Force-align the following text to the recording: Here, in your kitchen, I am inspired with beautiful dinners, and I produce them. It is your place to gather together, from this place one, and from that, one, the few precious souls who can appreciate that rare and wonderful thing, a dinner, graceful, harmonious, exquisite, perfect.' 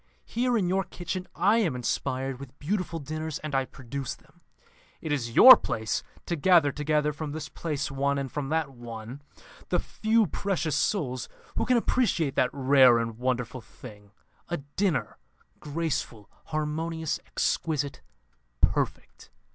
Here, 0.25 0.57
in 0.57 0.67
your 0.67 0.83
kitchen, 0.83 1.27
I 1.35 1.57
am 1.57 1.75
inspired 1.75 2.39
with 2.39 2.57
beautiful 2.57 2.97
dinners, 2.97 3.37
and 3.37 3.53
I 3.53 3.65
produce 3.65 4.15
them. 4.15 4.41
It 4.99 5.11
is 5.11 5.35
your 5.35 5.55
place 5.55 6.01
to 6.25 6.35
gather 6.35 6.71
together, 6.71 7.13
from 7.13 7.33
this 7.33 7.49
place 7.49 7.91
one, 7.91 8.17
and 8.17 8.31
from 8.31 8.49
that, 8.49 8.71
one, 8.71 9.21
the 9.69 9.77
few 9.77 10.25
precious 10.25 10.75
souls 10.75 11.29
who 11.55 11.67
can 11.67 11.77
appreciate 11.77 12.33
that 12.33 12.49
rare 12.51 12.97
and 12.97 13.19
wonderful 13.19 13.61
thing, 13.61 14.09
a 14.49 14.57
dinner, 14.57 15.19
graceful, 15.59 16.31
harmonious, 16.45 17.19
exquisite, 17.27 18.01
perfect.' 18.59 19.29